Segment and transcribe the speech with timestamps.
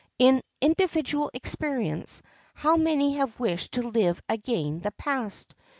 [0.17, 2.23] In individual experience
[2.55, 5.53] how many have wished to live again the past?